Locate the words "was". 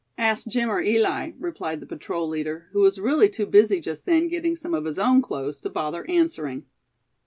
2.81-2.97